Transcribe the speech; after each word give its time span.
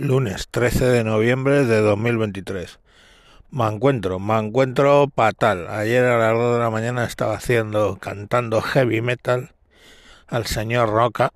lunes 0.00 0.48
13 0.50 0.86
de 0.86 1.04
noviembre 1.04 1.66
de 1.66 1.80
2023. 1.80 2.78
Me 3.50 3.66
encuentro, 3.66 4.18
me 4.18 4.38
encuentro 4.38 5.10
fatal. 5.14 5.68
Ayer 5.68 6.04
a 6.06 6.18
las 6.18 6.32
2 6.32 6.54
de 6.54 6.60
la 6.60 6.70
mañana 6.70 7.04
estaba 7.04 7.34
haciendo, 7.34 7.98
cantando 7.98 8.62
heavy 8.62 9.02
metal 9.02 9.50
al 10.26 10.46
señor 10.46 10.88
Roca. 10.88 11.32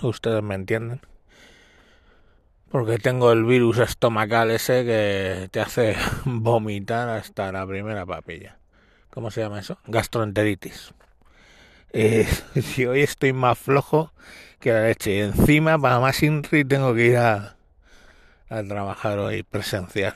Ustedes 0.00 0.42
me 0.42 0.54
entienden. 0.54 1.00
Porque 2.70 2.96
tengo 2.98 3.32
el 3.32 3.44
virus 3.44 3.78
estomacal 3.78 4.50
ese 4.50 4.84
que 4.84 5.48
te 5.50 5.60
hace 5.60 5.96
vomitar 6.24 7.08
hasta 7.10 7.52
la 7.52 7.66
primera 7.66 8.06
papilla. 8.06 8.56
¿Cómo 9.10 9.30
se 9.30 9.42
llama 9.42 9.60
eso? 9.60 9.76
Gastroenteritis. 9.86 10.94
Eh, 11.92 12.26
si 12.62 12.86
hoy 12.86 13.02
estoy 13.02 13.34
más 13.34 13.58
flojo 13.58 14.12
que 14.58 14.72
la 14.72 14.84
leche. 14.84 15.16
Y 15.16 15.18
encima, 15.18 15.78
para 15.78 16.00
más 16.00 16.22
Inri, 16.22 16.64
tengo 16.64 16.94
que 16.94 17.06
ir 17.06 17.16
a, 17.16 17.56
a 18.50 18.62
trabajar 18.64 19.18
hoy 19.18 19.42
presencial. 19.44 20.14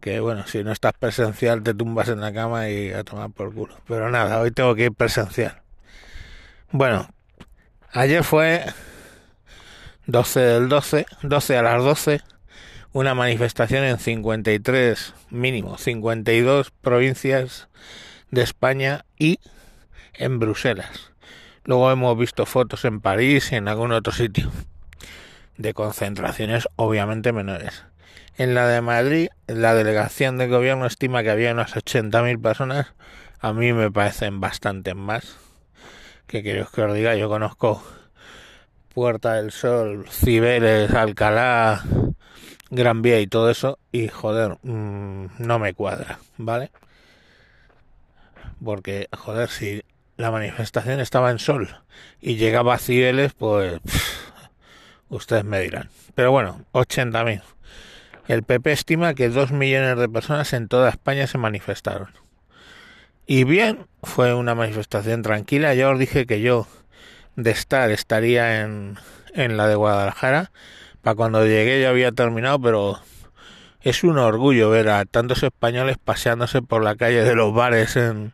Que 0.00 0.20
bueno, 0.20 0.46
si 0.46 0.64
no 0.64 0.72
estás 0.72 0.94
presencial, 0.94 1.62
te 1.62 1.74
tumbas 1.74 2.08
en 2.08 2.20
la 2.20 2.32
cama 2.32 2.68
y 2.68 2.92
a 2.92 3.04
tomar 3.04 3.30
por 3.30 3.54
culo. 3.54 3.76
Pero 3.86 4.10
nada, 4.10 4.40
hoy 4.40 4.50
tengo 4.50 4.74
que 4.74 4.84
ir 4.84 4.92
presencial. 4.92 5.62
Bueno, 6.72 7.08
ayer 7.92 8.24
fue 8.24 8.64
12 10.06 10.40
del 10.40 10.68
12, 10.68 11.06
12 11.22 11.56
a 11.56 11.62
las 11.62 11.84
12, 11.84 12.20
una 12.92 13.14
manifestación 13.14 13.84
en 13.84 13.98
53, 13.98 15.14
mínimo, 15.30 15.78
52 15.78 16.70
provincias 16.70 17.68
de 18.30 18.42
España 18.42 19.04
y 19.18 19.38
en 20.14 20.38
Bruselas. 20.38 21.12
Luego 21.64 21.90
hemos 21.90 22.16
visto 22.16 22.46
fotos 22.46 22.84
en 22.84 23.00
París 23.00 23.52
y 23.52 23.56
en 23.56 23.68
algún 23.68 23.92
otro 23.92 24.12
sitio 24.12 24.50
de 25.58 25.74
concentraciones 25.74 26.68
obviamente 26.76 27.32
menores. 27.32 27.84
En 28.38 28.54
la 28.54 28.68
de 28.68 28.82
Madrid, 28.82 29.28
la 29.46 29.74
delegación 29.74 30.36
del 30.36 30.50
gobierno 30.50 30.86
estima 30.86 31.22
que 31.22 31.30
había 31.30 31.52
unas 31.52 31.74
80.000 31.74 32.40
personas. 32.42 32.92
A 33.40 33.52
mí 33.52 33.72
me 33.72 33.90
parecen 33.90 34.40
bastantes 34.40 34.94
más. 34.94 35.38
Que 36.26 36.42
quiero 36.42 36.68
que 36.70 36.82
os 36.82 36.94
diga, 36.94 37.16
yo 37.16 37.28
conozco 37.28 37.82
Puerta 38.92 39.34
del 39.34 39.52
Sol, 39.52 40.06
Cibeles, 40.10 40.90
Alcalá, 40.92 41.82
Gran 42.70 43.00
Vía 43.00 43.20
y 43.20 43.26
todo 43.26 43.50
eso. 43.50 43.78
Y 43.90 44.08
joder, 44.08 44.58
mmm, 44.62 45.26
no 45.38 45.58
me 45.58 45.72
cuadra, 45.72 46.18
¿vale? 46.36 46.70
Porque, 48.62 49.08
joder, 49.16 49.48
si 49.48 49.82
la 50.16 50.30
manifestación 50.30 51.00
estaba 51.00 51.30
en 51.30 51.38
Sol 51.38 51.68
y 52.20 52.36
llegaba 52.36 52.74
a 52.74 52.78
Cibeles, 52.78 53.32
pues 53.32 53.80
ustedes 55.08 55.44
me 55.44 55.60
dirán. 55.60 55.90
Pero 56.14 56.30
bueno, 56.32 56.64
80.000. 56.72 57.42
El 58.28 58.42
PP 58.42 58.72
estima 58.72 59.14
que 59.14 59.28
2 59.28 59.52
millones 59.52 59.98
de 59.98 60.08
personas 60.08 60.52
en 60.52 60.68
toda 60.68 60.88
España 60.88 61.26
se 61.26 61.38
manifestaron. 61.38 62.10
Y 63.26 63.44
bien, 63.44 63.86
fue 64.02 64.34
una 64.34 64.54
manifestación 64.54 65.22
tranquila. 65.22 65.74
Ya 65.74 65.90
os 65.90 65.98
dije 65.98 66.26
que 66.26 66.40
yo 66.40 66.66
de 67.36 67.50
estar 67.50 67.90
estaría 67.90 68.62
en, 68.62 68.96
en 69.34 69.56
la 69.56 69.68
de 69.68 69.74
Guadalajara. 69.74 70.50
Para 71.02 71.14
cuando 71.14 71.44
llegué 71.44 71.80
ya 71.80 71.90
había 71.90 72.12
terminado, 72.12 72.60
pero 72.60 73.00
es 73.82 74.02
un 74.02 74.18
orgullo 74.18 74.70
ver 74.70 74.88
a 74.88 75.04
tantos 75.04 75.42
españoles 75.42 75.96
paseándose 76.02 76.62
por 76.62 76.82
la 76.82 76.96
calle 76.96 77.22
de 77.22 77.34
los 77.36 77.54
bares 77.54 77.96
en, 77.96 78.32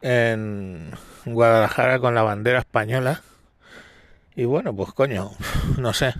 en 0.00 0.92
Guadalajara 1.26 1.98
con 1.98 2.14
la 2.14 2.22
bandera 2.22 2.60
española. 2.60 3.22
Y 4.34 4.44
bueno, 4.44 4.74
pues 4.74 4.92
coño, 4.92 5.30
no 5.78 5.92
sé. 5.92 6.14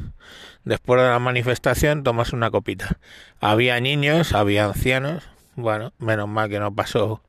Después 0.65 1.01
de 1.01 1.09
la 1.09 1.19
manifestación 1.19 2.03
tomas 2.03 2.33
una 2.33 2.51
copita. 2.51 2.99
Había 3.41 3.81
niños, 3.81 4.33
había 4.33 4.67
ancianos. 4.67 5.25
Bueno, 5.57 5.93
menos 5.99 6.29
mal 6.29 6.49
que 6.49 6.61
no 6.61 6.75
pasó 6.75 7.23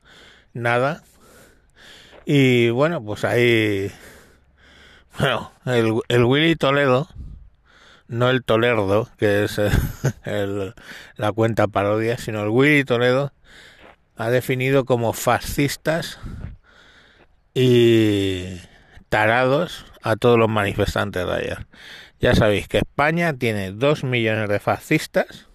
nada. 0.54 1.04
Y 2.26 2.70
bueno, 2.70 3.04
pues 3.04 3.24
ahí... 3.26 3.92
Bueno, 5.20 5.52
el, 5.66 6.00
el 6.08 6.24
Willy 6.24 6.56
Toledo, 6.56 7.10
no 8.08 8.30
el 8.30 8.44
Tolerdo, 8.44 9.10
que 9.18 9.44
es 9.44 9.60
la 11.16 11.32
cuenta 11.34 11.68
parodia, 11.68 12.18
sino 12.18 12.44
el 12.44 12.50
Willy 12.50 12.86
Toledo, 12.86 13.34
ha 14.16 14.30
definido 14.30 14.86
como 14.86 15.14
fascistas 15.14 16.20
y 17.54 18.60
tarados 19.12 19.86
a 20.02 20.16
todos 20.16 20.40
los 20.40 20.48
manifestantes 20.48 21.28
de 21.28 21.34
ayer. 21.34 21.68
Ya 22.22 22.34
sabéis 22.34 22.70
que 22.70 22.78
España 22.78 23.34
tiene 23.34 23.74
dos 23.74 24.06
millones 24.06 24.48
de 24.48 24.62
fascistas, 24.62 25.50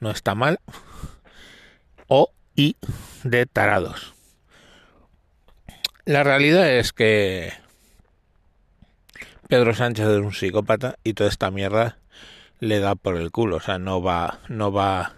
no 0.00 0.10
está 0.10 0.34
mal, 0.34 0.58
o 2.08 2.32
y 2.56 2.76
de 3.22 3.46
tarados. 3.46 4.14
La 6.04 6.24
realidad 6.24 6.68
es 6.68 6.92
que 6.92 7.52
Pedro 9.48 9.72
Sánchez 9.72 10.08
es 10.08 10.18
un 10.18 10.32
psicópata 10.32 10.96
y 11.04 11.14
toda 11.14 11.30
esta 11.30 11.52
mierda 11.52 11.98
le 12.58 12.80
da 12.80 12.96
por 12.96 13.16
el 13.16 13.30
culo, 13.30 13.58
o 13.58 13.60
sea, 13.60 13.78
no 13.78 14.02
va, 14.02 14.40
no 14.48 14.72
va 14.72 15.14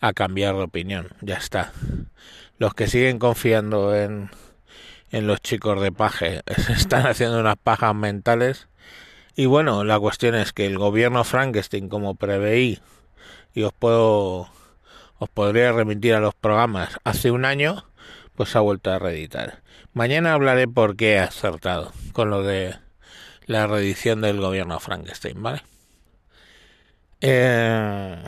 a 0.00 0.14
cambiar 0.14 0.54
de 0.54 0.62
opinión, 0.62 1.08
ya 1.20 1.36
está. 1.36 1.70
Los 2.56 2.72
que 2.72 2.86
siguen 2.86 3.18
confiando 3.18 3.94
en, 3.94 4.30
en 5.12 5.26
los 5.28 5.40
chicos 5.40 5.80
de 5.80 5.92
paje 5.92 6.42
están 6.68 7.06
haciendo 7.06 7.38
unas 7.38 7.56
pajas 7.56 7.94
mentales 7.94 8.68
y 9.34 9.46
bueno, 9.46 9.84
la 9.84 9.98
cuestión 9.98 10.34
es 10.34 10.52
que 10.52 10.66
el 10.66 10.76
gobierno 10.76 11.24
Frankenstein, 11.24 11.88
como 11.88 12.16
preveí, 12.16 12.80
y 13.54 13.62
os 13.62 13.72
puedo 13.72 14.50
os 15.18 15.28
podría 15.30 15.72
remitir 15.72 16.14
a 16.14 16.20
los 16.20 16.34
programas 16.34 16.98
hace 17.04 17.30
un 17.30 17.44
año, 17.44 17.86
pues 18.34 18.56
ha 18.56 18.60
vuelto 18.60 18.90
a 18.90 18.98
reeditar. 18.98 19.62
Mañana 19.94 20.34
hablaré 20.34 20.66
por 20.68 20.96
qué 20.96 21.12
he 21.12 21.18
acertado 21.20 21.92
con 22.12 22.28
lo 22.28 22.42
de 22.42 22.74
la 23.46 23.66
reedición 23.66 24.20
del 24.20 24.40
gobierno 24.40 24.80
Frankenstein, 24.80 25.42
¿vale? 25.42 25.62
Eh... 27.20 28.22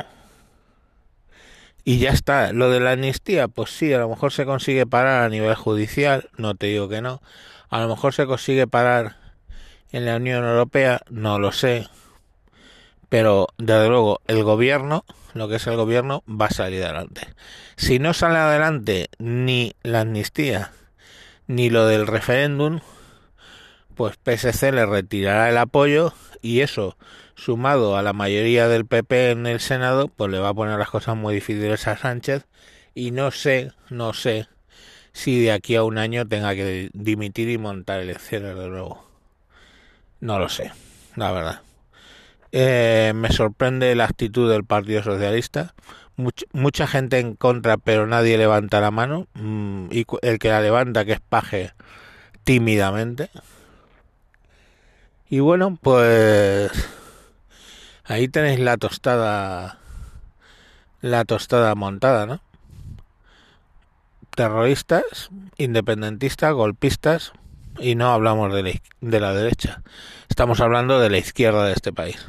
Y 1.85 1.99
ya 1.99 2.11
está. 2.11 2.53
Lo 2.53 2.71
de 2.71 2.81
la 2.81 2.93
amnistía, 2.93 3.49
pues 3.49 3.71
sí, 3.71 3.93
a 3.93 3.99
lo 3.99 4.09
mejor 4.09 4.33
se 4.33 4.47
consigue 4.47 4.87
parar 4.87 5.23
a 5.23 5.29
nivel 5.29 5.55
judicial, 5.55 6.31
no 6.39 6.55
te 6.55 6.67
digo 6.67 6.89
que 6.89 7.03
no. 7.03 7.21
A 7.69 7.81
lo 7.81 7.89
mejor 7.89 8.15
se 8.15 8.27
consigue 8.27 8.67
parar 8.67 9.17
en 9.93 10.07
la 10.07 10.17
Unión 10.17 10.45
Europea, 10.45 11.03
no 11.11 11.39
lo 11.39 11.53
sé. 11.53 11.89
Pero 13.09 13.49
desde 13.59 13.89
luego 13.89 14.21
el 14.27 14.43
gobierno, 14.43 15.05
lo 15.35 15.49
que 15.49 15.57
es 15.57 15.67
el 15.67 15.77
gobierno, 15.77 16.25
va 16.29 16.47
a 16.47 16.51
salir 16.51 16.83
adelante. 16.83 17.35
Si 17.77 17.99
no 17.99 18.15
sale 18.15 18.39
adelante 18.39 19.09
ni 19.19 19.75
la 19.83 20.01
amnistía 20.01 20.73
ni 21.47 21.69
lo 21.69 21.87
del 21.87 22.07
referéndum, 22.07 22.81
pues 23.95 24.17
PSC 24.17 24.73
le 24.73 24.87
retirará 24.87 25.51
el 25.51 25.59
apoyo 25.59 26.15
y 26.41 26.61
eso, 26.61 26.97
sumado 27.35 27.97
a 27.97 28.03
la 28.03 28.13
mayoría 28.13 28.69
del 28.69 28.87
PP 28.87 29.31
en 29.31 29.47
el 29.47 29.61
Senado, 29.61 30.09
pues 30.09 30.31
le 30.31 30.39
va 30.39 30.51
a 30.51 30.55
poner 30.55 30.79
las 30.79 30.91
cosas 30.91 31.17
muy 31.17 31.35
difíciles 31.35 31.87
a 31.87 31.97
Sánchez 31.97 32.47
y 32.95 33.11
no 33.11 33.31
sé, 33.31 33.73
no 33.91 34.13
sé 34.13 34.49
si 35.13 35.41
de 35.43 35.53
aquí 35.53 35.77
a 35.77 35.85
un 35.85 35.99
año 35.99 36.27
tenga 36.27 36.55
que 36.55 36.91
dimitir 36.93 37.49
y 37.49 37.59
montar 37.59 38.01
elecciones 38.01 38.57
de 38.57 38.69
nuevo. 38.69 39.05
No 40.21 40.39
lo 40.39 40.49
sé, 40.49 40.73
la 41.17 41.33
verdad. 41.33 41.61
Eh, 42.53 43.13
me 43.15 43.31
sorprende 43.31 43.95
la 43.95 44.05
actitud 44.05 44.51
del 44.51 44.65
Partido 44.65 45.03
Socialista. 45.03 45.75
Much, 46.17 46.45
mucha 46.53 46.87
gente 46.87 47.19
en 47.19 47.35
contra, 47.35 47.77
pero 47.77 48.07
nadie 48.07 48.39
levanta 48.39 48.81
la 48.81 48.91
mano. 48.91 49.27
Mm, 49.35 49.89
y 49.91 50.07
el 50.23 50.39
que 50.39 50.49
la 50.49 50.61
levanta, 50.61 51.05
que 51.05 51.13
es 51.13 51.21
paje, 51.21 51.73
tímidamente. 52.45 53.31
Y 55.29 55.41
bueno, 55.41 55.79
pues 55.83 56.71
ahí 58.05 58.29
tenéis 58.29 58.61
la 58.61 58.77
tostada, 58.77 59.79
la 61.01 61.25
tostada 61.25 61.75
montada, 61.75 62.27
¿no? 62.27 62.41
Terroristas, 64.35 65.31
independentistas, 65.59 66.53
golpistas, 66.53 67.33
y 67.79 67.95
no 67.95 68.13
hablamos 68.13 68.53
de 68.55 68.63
la, 68.63 68.73
de 69.01 69.21
la 69.21 69.33
derecha, 69.33 69.83
estamos 70.29 70.61
hablando 70.61 71.01
de 71.01 71.11
la 71.11 71.19
izquierda 71.19 71.67
de 71.67 71.73
este 71.73 71.93
país, 71.93 72.25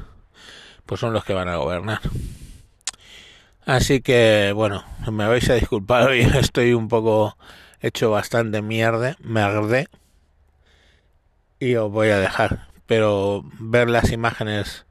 pues 0.85 0.99
son 0.99 1.13
los 1.13 1.23
que 1.23 1.33
van 1.33 1.49
a 1.49 1.57
gobernar. 1.57 2.01
Así 3.65 4.01
que, 4.01 4.51
bueno, 4.53 4.83
me 5.11 5.27
vais 5.27 5.49
a 5.49 5.55
disculpar, 5.55 6.07
hoy 6.07 6.21
estoy 6.35 6.73
un 6.73 6.87
poco 6.87 7.37
hecho 7.81 8.11
bastante 8.11 8.61
mierda, 8.61 9.17
me 9.19 9.41
agredé 9.41 9.87
y 11.59 11.75
os 11.75 11.91
voy 11.91 12.09
a 12.09 12.19
dejar. 12.19 12.67
Pero 12.85 13.43
ver 13.59 13.89
las 13.89 14.11
imágenes 14.11 14.84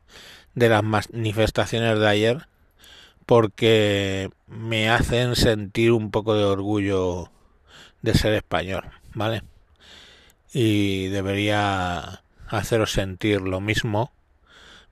de 0.54 0.68
las 0.68 0.82
manifestaciones 0.82 1.98
de 1.98 2.08
ayer 2.08 2.48
porque 3.26 4.30
me 4.46 4.90
hacen 4.90 5.36
sentir 5.36 5.92
un 5.92 6.10
poco 6.10 6.34
de 6.34 6.44
orgullo 6.44 7.30
de 8.02 8.14
ser 8.14 8.34
español, 8.34 8.90
¿vale? 9.14 9.42
Y 10.52 11.08
debería 11.08 12.22
haceros 12.48 12.92
sentir 12.92 13.40
lo 13.40 13.60
mismo 13.60 14.12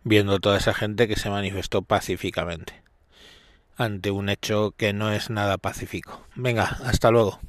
viendo 0.03 0.41
toda 0.41 0.57
esa 0.57 0.75
gente 0.75 1.07
que 1.07 1.17
se 1.17 1.31
manifestó 1.31 1.83
pacíficamente 1.83 2.83
ante 3.77 4.11
un 4.11 4.29
hecho 4.29 4.73
que 4.77 4.93
no 4.93 5.13
es 5.13 5.31
nada 5.31 5.59
pacífico. 5.59 6.27
Venga, 6.35 6.65
hasta 6.85 7.11
luego. 7.11 7.41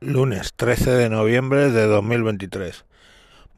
Lunes 0.00 0.54
13 0.54 0.92
de 0.92 1.08
noviembre 1.10 1.70
de 1.70 1.86
2023. 1.86 2.84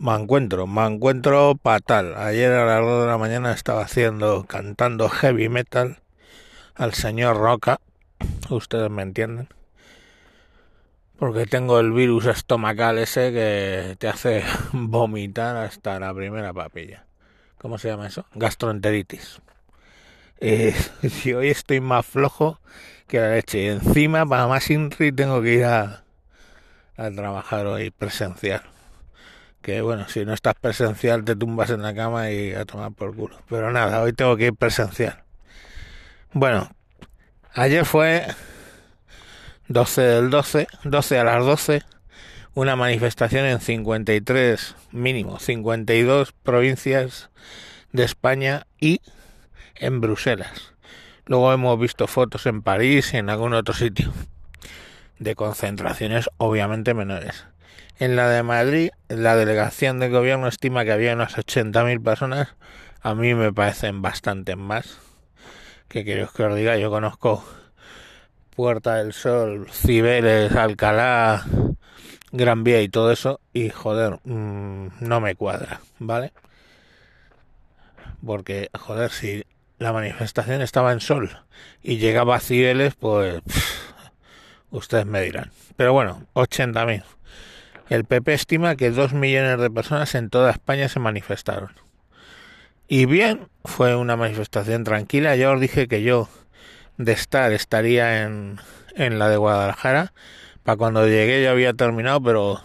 Me 0.02 0.16
encuentro, 0.16 0.66
me 0.66 0.84
encuentro 0.84 1.56
fatal. 1.62 2.16
Ayer 2.16 2.50
a 2.50 2.66
las 2.66 2.80
2 2.80 3.02
de 3.02 3.06
la 3.06 3.18
mañana 3.18 3.52
estaba 3.52 3.82
haciendo, 3.82 4.42
cantando 4.48 5.08
heavy 5.08 5.48
metal 5.48 6.00
al 6.74 6.92
señor 6.92 7.36
Roca. 7.36 7.78
Ustedes 8.50 8.90
me 8.90 9.02
entienden. 9.02 9.46
Porque 11.20 11.46
tengo 11.46 11.78
el 11.78 11.92
virus 11.92 12.26
estomacal 12.26 12.98
ese 12.98 13.30
que 13.30 13.94
te 13.96 14.08
hace 14.08 14.42
vomitar 14.72 15.56
hasta 15.56 16.00
la 16.00 16.12
primera 16.12 16.52
papilla. 16.52 17.06
¿Cómo 17.58 17.78
se 17.78 17.86
llama 17.86 18.08
eso? 18.08 18.26
Gastroenteritis. 18.34 19.40
Eh, 20.40 20.74
si 21.10 21.32
hoy 21.32 21.50
estoy 21.50 21.80
más 21.80 22.04
flojo 22.04 22.58
que 23.06 23.20
la 23.20 23.30
leche. 23.30 23.62
Y 23.62 23.68
encima, 23.68 24.26
para 24.26 24.48
más 24.48 24.68
Inri, 24.68 25.12
tengo 25.12 25.40
que 25.40 25.54
ir 25.54 25.64
a, 25.64 26.02
a 26.96 27.10
trabajar 27.12 27.66
hoy 27.66 27.92
presencial. 27.92 28.62
Que 29.62 29.80
bueno, 29.80 30.08
si 30.08 30.24
no 30.24 30.34
estás 30.34 30.54
presencial, 30.54 31.24
te 31.24 31.36
tumbas 31.36 31.70
en 31.70 31.82
la 31.82 31.94
cama 31.94 32.30
y 32.30 32.52
a 32.52 32.64
tomar 32.64 32.92
por 32.92 33.14
culo. 33.14 33.38
Pero 33.48 33.70
nada, 33.70 34.02
hoy 34.02 34.12
tengo 34.12 34.36
que 34.36 34.46
ir 34.46 34.54
presencial. 34.54 35.22
Bueno, 36.32 36.70
ayer 37.54 37.84
fue 37.84 38.26
12 39.68 40.02
del 40.02 40.30
12, 40.30 40.66
12 40.84 41.18
a 41.18 41.24
las 41.24 41.44
12, 41.44 41.82
una 42.54 42.74
manifestación 42.74 43.46
en 43.46 43.60
53, 43.60 44.74
mínimo, 44.90 45.38
52 45.38 46.32
provincias 46.32 47.30
de 47.92 48.04
España 48.04 48.66
y 48.80 49.00
en 49.76 50.00
Bruselas. 50.00 50.74
Luego 51.26 51.52
hemos 51.52 51.78
visto 51.78 52.06
fotos 52.08 52.46
en 52.46 52.62
París 52.62 53.14
y 53.14 53.18
en 53.18 53.30
algún 53.30 53.54
otro 53.54 53.74
sitio 53.74 54.12
de 55.18 55.36
concentraciones 55.36 56.28
obviamente 56.36 56.94
menores. 56.94 57.46
En 58.02 58.16
la 58.16 58.28
de 58.28 58.42
Madrid, 58.42 58.90
la 59.06 59.36
delegación 59.36 60.00
del 60.00 60.10
gobierno 60.10 60.48
estima 60.48 60.84
que 60.84 60.90
había 60.90 61.14
unas 61.14 61.36
80.000 61.36 62.02
personas. 62.02 62.56
A 63.00 63.14
mí 63.14 63.32
me 63.32 63.52
parecen 63.52 64.02
bastante 64.02 64.56
más. 64.56 64.98
Que 65.86 66.02
quiero 66.02 66.28
que 66.32 66.42
os 66.42 66.56
diga, 66.56 66.76
yo 66.78 66.90
conozco 66.90 67.44
Puerta 68.56 68.96
del 68.96 69.12
Sol, 69.12 69.68
Cibeles, 69.70 70.50
Alcalá, 70.56 71.44
Gran 72.32 72.64
Vía 72.64 72.82
y 72.82 72.88
todo 72.88 73.12
eso. 73.12 73.38
Y 73.52 73.70
joder, 73.70 74.18
mmm, 74.24 74.88
no 74.98 75.20
me 75.20 75.36
cuadra, 75.36 75.80
¿vale? 76.00 76.32
Porque, 78.26 78.68
joder, 78.76 79.12
si 79.12 79.44
la 79.78 79.92
manifestación 79.92 80.60
estaba 80.60 80.92
en 80.92 80.98
Sol 80.98 81.38
y 81.84 81.98
llegaba 81.98 82.34
a 82.34 82.40
Cibeles, 82.40 82.96
pues 82.96 83.42
ustedes 84.72 85.06
me 85.06 85.22
dirán. 85.22 85.52
Pero 85.76 85.92
bueno, 85.92 86.26
80.000. 86.34 87.04
El 87.92 88.06
PP 88.06 88.32
estima 88.32 88.74
que 88.74 88.90
dos 88.90 89.12
millones 89.12 89.60
de 89.60 89.70
personas 89.70 90.14
en 90.14 90.30
toda 90.30 90.50
España 90.50 90.88
se 90.88 90.98
manifestaron. 90.98 91.72
Y 92.88 93.04
bien, 93.04 93.48
fue 93.66 93.96
una 93.96 94.16
manifestación 94.16 94.82
tranquila. 94.82 95.36
Ya 95.36 95.50
os 95.50 95.60
dije 95.60 95.88
que 95.88 96.02
yo 96.02 96.30
de 96.96 97.12
estar 97.12 97.52
estaría 97.52 98.22
en, 98.22 98.58
en 98.94 99.18
la 99.18 99.28
de 99.28 99.36
Guadalajara. 99.36 100.14
Para 100.62 100.78
cuando 100.78 101.06
llegué 101.06 101.42
ya 101.42 101.50
había 101.50 101.74
terminado, 101.74 102.22
pero 102.22 102.62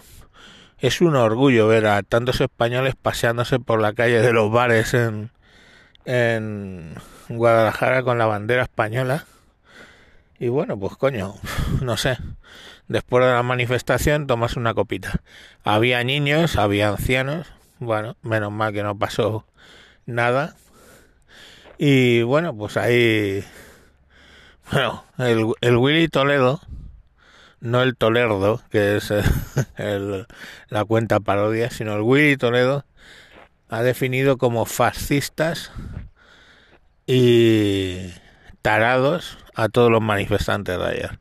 es 0.78 1.02
un 1.02 1.14
orgullo 1.14 1.68
ver 1.68 1.84
a 1.88 2.02
tantos 2.02 2.40
españoles 2.40 2.94
paseándose 2.96 3.58
por 3.58 3.82
la 3.82 3.92
calle 3.92 4.22
de 4.22 4.32
los 4.32 4.50
bares 4.50 4.94
en, 4.94 5.30
en 6.06 6.94
Guadalajara 7.28 8.02
con 8.02 8.16
la 8.16 8.24
bandera 8.24 8.62
española. 8.62 9.26
Y 10.38 10.48
bueno, 10.48 10.78
pues 10.78 10.96
coño, 10.96 11.34
no 11.82 11.98
sé. 11.98 12.16
Después 12.88 13.24
de 13.24 13.32
la 13.32 13.42
manifestación 13.42 14.26
tomas 14.26 14.56
una 14.56 14.74
copita. 14.74 15.20
Había 15.62 16.02
niños, 16.04 16.56
había 16.56 16.88
ancianos. 16.88 17.46
Bueno, 17.78 18.16
menos 18.22 18.50
mal 18.50 18.72
que 18.72 18.82
no 18.82 18.98
pasó 18.98 19.46
nada. 20.06 20.56
Y 21.78 22.22
bueno, 22.22 22.56
pues 22.56 22.76
ahí... 22.76 23.44
Bueno, 24.72 25.04
el, 25.18 25.76
Willy 25.76 26.08
Toledo, 26.08 26.60
no 27.60 27.82
el 27.82 27.96
Tolerdo, 27.96 28.60
que 28.70 28.96
es 28.96 29.10
el, 29.76 30.26
la 30.68 30.84
cuenta 30.84 31.20
parodia, 31.20 31.70
sino 31.70 31.94
el 31.94 32.02
Willy 32.02 32.36
Toledo, 32.36 32.84
ha 33.68 33.82
definido 33.82 34.36
como 34.36 34.66
fascistas 34.66 35.72
y 37.06 38.12
tarados 38.60 39.38
a 39.54 39.68
todos 39.68 39.90
los 39.90 40.02
manifestantes 40.02 40.78
de 40.78 40.84
ayer. 40.86 41.18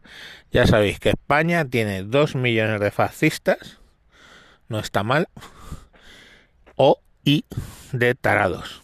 Ya 0.52 0.66
sabéis 0.66 1.00
que 1.00 1.10
España 1.10 1.66
tiene 1.66 2.04
dos 2.04 2.36
millones 2.36 2.80
de 2.80 2.92
fascistas, 2.92 3.80
no 4.70 4.80
está 4.80 5.04
mal, 5.04 5.28
o 6.76 7.00
y 7.24 7.46
de 7.92 8.16
tarados. 8.16 8.84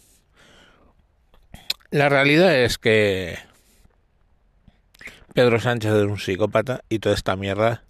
La 1.90 2.08
realidad 2.08 2.54
es 2.54 2.78
que 2.78 3.38
Pedro 5.32 5.60
Sánchez 5.60 5.92
es 5.92 6.04
un 6.04 6.18
psicópata 6.18 6.82
y 6.88 6.98
toda 6.98 7.14
esta 7.14 7.36
mierda 7.36 7.84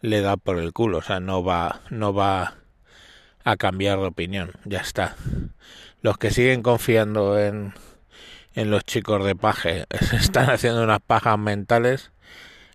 le 0.00 0.22
da 0.22 0.36
por 0.36 0.58
el 0.58 0.72
culo, 0.72 0.98
o 0.98 1.02
sea, 1.02 1.20
no 1.20 1.44
va, 1.44 1.80
no 1.90 2.14
va 2.14 2.54
a 3.44 3.56
cambiar 3.56 3.98
de 3.98 4.06
opinión, 4.06 4.52
ya 4.64 4.78
está. 4.78 5.16
Los 6.00 6.16
que 6.16 6.30
siguen 6.30 6.62
confiando 6.62 7.38
en 7.38 7.74
en 8.54 8.70
los 8.70 8.84
chicos 8.84 9.24
de 9.24 9.36
paje. 9.36 9.86
Se 10.00 10.16
están 10.16 10.50
haciendo 10.50 10.82
unas 10.82 11.00
pajas 11.00 11.38
mentales. 11.38 12.10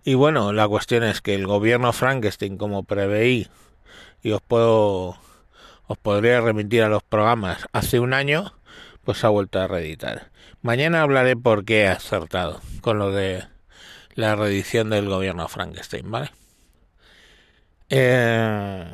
Y 0.05 0.13
bueno, 0.13 0.53
la 0.53 0.67
cuestión 0.67 1.03
es 1.03 1.19
que 1.21 1.33
el 1.33 1.47
gobierno 1.47 1.91
Frankenstein, 1.91 2.57
como 2.57 2.83
preveí, 2.83 3.47
y 4.21 4.31
os 4.31 4.41
puedo, 4.41 5.17
os 5.87 5.97
podría 5.97 6.39
remitir 6.41 6.83
a 6.83 6.89
los 6.89 7.03
programas 7.03 7.67
hace 7.73 7.99
un 7.99 8.13
año, 8.13 8.53
pues 9.03 9.23
ha 9.23 9.29
vuelto 9.29 9.59
a 9.59 9.67
reeditar. 9.67 10.31
Mañana 10.61 11.01
hablaré 11.01 11.35
por 11.35 11.65
qué 11.65 11.81
he 11.81 11.87
acertado 11.87 12.61
con 12.81 12.99
lo 12.99 13.11
de 13.11 13.45
la 14.13 14.35
reedición 14.35 14.91
del 14.91 15.09
gobierno 15.09 15.47
Frankenstein, 15.47 16.09
¿vale? 16.09 16.31
Eh 17.89 18.85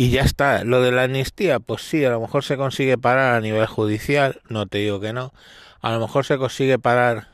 y 0.00 0.08
ya 0.08 0.22
está. 0.22 0.64
Lo 0.64 0.80
de 0.80 0.92
la 0.92 1.02
amnistía, 1.02 1.60
pues 1.60 1.82
sí, 1.82 2.02
a 2.06 2.10
lo 2.10 2.22
mejor 2.22 2.42
se 2.42 2.56
consigue 2.56 2.96
parar 2.96 3.34
a 3.34 3.40
nivel 3.42 3.66
judicial, 3.66 4.40
no 4.48 4.66
te 4.66 4.78
digo 4.78 4.98
que 4.98 5.12
no. 5.12 5.34
A 5.82 5.92
lo 5.92 6.00
mejor 6.00 6.24
se 6.24 6.38
consigue 6.38 6.78
parar 6.78 7.28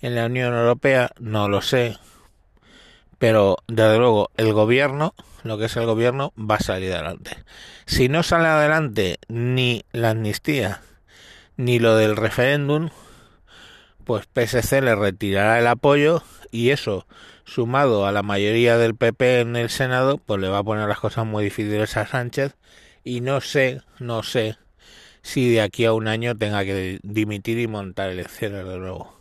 en 0.00 0.14
la 0.14 0.26
Unión 0.26 0.54
Europea, 0.54 1.10
no 1.18 1.48
lo 1.48 1.62
sé. 1.62 1.96
Pero 3.18 3.56
desde 3.66 3.98
luego 3.98 4.30
el 4.36 4.52
gobierno, 4.52 5.14
lo 5.42 5.58
que 5.58 5.66
es 5.66 5.76
el 5.76 5.86
gobierno, 5.86 6.32
va 6.38 6.56
a 6.56 6.60
salir 6.60 6.92
adelante. 6.92 7.36
Si 7.86 8.08
no 8.08 8.22
sale 8.22 8.48
adelante 8.48 9.18
ni 9.28 9.84
la 9.92 10.10
amnistía 10.10 10.82
ni 11.56 11.80
lo 11.80 11.96
del 11.96 12.16
referéndum, 12.16 12.90
pues 14.04 14.26
PSC 14.26 14.80
le 14.80 14.94
retirará 14.94 15.58
el 15.58 15.66
apoyo 15.66 16.22
y 16.50 16.70
eso 16.70 17.06
sumado 17.44 18.06
a 18.06 18.12
la 18.12 18.22
mayoría 18.22 18.78
del 18.78 18.94
PP 18.94 19.40
en 19.40 19.56
el 19.56 19.70
Senado, 19.70 20.18
pues 20.18 20.40
le 20.40 20.48
va 20.48 20.58
a 20.58 20.64
poner 20.64 20.88
las 20.88 21.00
cosas 21.00 21.26
muy 21.26 21.44
difíciles 21.44 21.96
a 21.96 22.06
Sánchez 22.06 22.56
y 23.04 23.20
no 23.20 23.40
sé, 23.40 23.82
no 23.98 24.22
sé 24.22 24.56
si 25.22 25.50
de 25.50 25.62
aquí 25.62 25.84
a 25.84 25.92
un 25.92 26.08
año 26.08 26.36
tenga 26.36 26.64
que 26.64 27.00
dimitir 27.02 27.58
y 27.58 27.66
montar 27.66 28.10
elecciones 28.10 28.64
de 28.66 28.78
nuevo. 28.78 29.17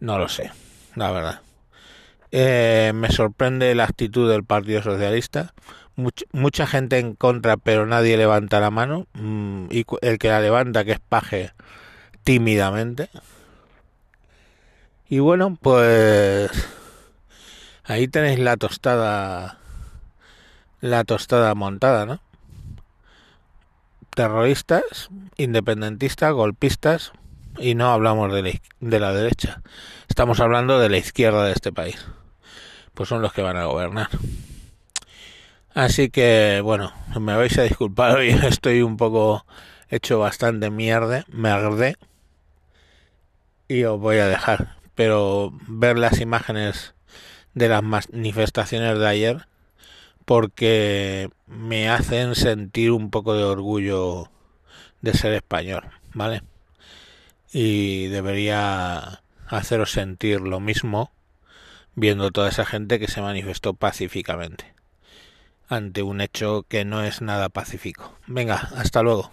No 0.00 0.18
lo 0.18 0.28
sé, 0.28 0.50
la 0.94 1.10
verdad. 1.10 1.40
Eh, 2.30 2.92
me 2.94 3.10
sorprende 3.10 3.74
la 3.74 3.84
actitud 3.84 4.30
del 4.30 4.44
Partido 4.44 4.82
Socialista. 4.82 5.54
mucha 6.32 6.66
gente 6.66 6.98
en 6.98 7.14
contra, 7.14 7.56
pero 7.56 7.86
nadie 7.86 8.16
levanta 8.16 8.60
la 8.60 8.70
mano. 8.70 9.06
Mm, 9.14 9.66
y 9.70 9.84
el 10.02 10.18
que 10.18 10.28
la 10.28 10.40
levanta, 10.40 10.84
que 10.84 10.92
es 10.92 11.00
paje, 11.00 11.52
tímidamente. 12.24 13.10
Y 15.08 15.20
bueno, 15.20 15.56
pues 15.60 16.50
Ahí 17.88 18.06
tenéis 18.06 18.38
la 18.38 18.58
tostada, 18.58 19.56
la 20.82 21.04
tostada 21.04 21.54
montada, 21.54 22.04
¿no? 22.04 22.20
Terroristas, 24.14 25.08
independentistas, 25.38 26.34
golpistas, 26.34 27.12
y 27.58 27.74
no 27.74 27.90
hablamos 27.92 28.32
de 28.32 28.42
la, 28.42 28.50
de 28.80 29.00
la 29.00 29.12
derecha. 29.12 29.62
Estamos 30.08 30.40
hablando 30.40 30.78
de 30.78 30.88
la 30.88 30.98
izquierda 30.98 31.44
de 31.44 31.52
este 31.52 31.72
país. 31.72 32.06
Pues 32.94 33.08
son 33.08 33.22
los 33.22 33.32
que 33.32 33.42
van 33.42 33.56
a 33.56 33.66
gobernar. 33.66 34.08
Así 35.74 36.10
que, 36.10 36.60
bueno, 36.62 36.92
me 37.20 37.36
vais 37.36 37.56
a 37.58 37.62
disculpar, 37.62 38.16
hoy 38.16 38.28
estoy 38.42 38.82
un 38.82 38.96
poco 38.96 39.46
hecho 39.88 40.18
bastante 40.18 40.70
mierda, 40.70 41.24
me 41.28 41.50
y 43.68 43.84
os 43.84 44.00
voy 44.00 44.16
a 44.18 44.26
dejar. 44.26 44.76
Pero 44.94 45.52
ver 45.68 45.98
las 45.98 46.20
imágenes 46.20 46.94
de 47.54 47.68
las 47.68 47.82
manifestaciones 47.82 48.98
de 48.98 49.06
ayer 49.06 49.46
porque 50.24 51.30
me 51.46 51.88
hacen 51.88 52.34
sentir 52.34 52.90
un 52.90 53.10
poco 53.10 53.34
de 53.34 53.44
orgullo 53.44 54.30
de 55.00 55.14
ser 55.14 55.32
español, 55.32 55.84
¿vale? 56.12 56.42
Y 57.52 58.08
debería 58.08 59.22
haceros 59.46 59.92
sentir 59.92 60.40
lo 60.40 60.60
mismo 60.60 61.10
viendo 61.94 62.30
toda 62.30 62.48
esa 62.48 62.64
gente 62.64 62.98
que 62.98 63.08
se 63.08 63.20
manifestó 63.20 63.74
pacíficamente 63.74 64.74
ante 65.68 66.02
un 66.02 66.20
hecho 66.20 66.64
que 66.68 66.84
no 66.84 67.02
es 67.04 67.20
nada 67.20 67.48
pacífico. 67.48 68.16
Venga, 68.26 68.68
hasta 68.76 69.02
luego. 69.02 69.30